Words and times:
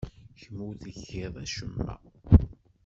Kemm 0.39 0.57
ur 0.67 0.75
tgiḍ 0.83 1.33
acemma. 1.43 1.95